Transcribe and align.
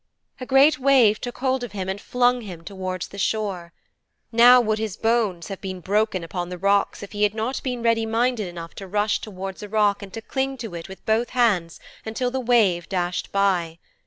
A 0.39 0.47
great 0.47 0.79
wave 0.79 1.21
took 1.21 1.37
hold 1.37 1.63
of 1.63 1.73
him 1.73 1.87
and 1.87 2.01
flung 2.01 2.41
him 2.41 2.63
towards 2.63 3.09
the 3.09 3.19
shore. 3.19 3.71
Now 4.31 4.59
would 4.59 4.79
his 4.79 4.97
bones 4.97 5.49
have 5.49 5.61
been 5.61 5.79
broken 5.79 6.23
upon 6.23 6.49
the 6.49 6.57
rocks 6.57 7.03
if 7.03 7.11
he 7.11 7.21
had 7.21 7.35
not 7.35 7.61
been 7.61 7.83
ready 7.83 8.07
minded 8.07 8.47
enough 8.47 8.73
to 8.77 8.87
rush 8.87 9.21
towards 9.21 9.61
a 9.61 9.69
rock 9.69 10.01
and 10.01 10.11
to 10.13 10.21
cling 10.23 10.57
to 10.57 10.73
it 10.73 10.89
with 10.89 11.05
both 11.05 11.29
hands 11.37 11.79
until 12.03 12.31
the 12.31 12.39
wave 12.39 12.89
dashed 12.89 13.31
by. 13.31 13.77